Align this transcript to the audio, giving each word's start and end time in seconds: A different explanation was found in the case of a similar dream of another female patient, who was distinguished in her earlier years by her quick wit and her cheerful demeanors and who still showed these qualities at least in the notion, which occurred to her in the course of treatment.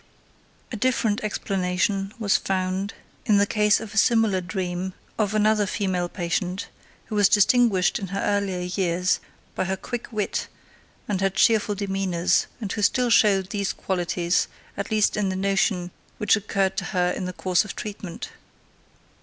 A 0.71 0.75
different 0.75 1.23
explanation 1.23 2.11
was 2.17 2.35
found 2.35 2.95
in 3.27 3.37
the 3.37 3.45
case 3.45 3.79
of 3.79 3.93
a 3.93 3.99
similar 3.99 4.41
dream 4.41 4.93
of 5.19 5.35
another 5.35 5.67
female 5.67 6.09
patient, 6.09 6.69
who 7.05 7.13
was 7.13 7.29
distinguished 7.29 7.99
in 7.99 8.07
her 8.07 8.19
earlier 8.19 8.61
years 8.61 9.19
by 9.53 9.65
her 9.65 9.77
quick 9.77 10.11
wit 10.11 10.47
and 11.07 11.21
her 11.21 11.29
cheerful 11.29 11.75
demeanors 11.75 12.47
and 12.59 12.71
who 12.71 12.81
still 12.81 13.11
showed 13.11 13.51
these 13.51 13.73
qualities 13.73 14.47
at 14.75 14.89
least 14.89 15.15
in 15.15 15.29
the 15.29 15.35
notion, 15.35 15.91
which 16.17 16.35
occurred 16.35 16.77
to 16.77 16.85
her 16.85 17.11
in 17.11 17.25
the 17.25 17.33
course 17.33 17.63
of 17.63 17.75
treatment. 17.75 18.29